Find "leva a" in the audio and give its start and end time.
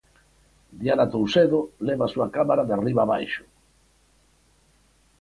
1.87-2.11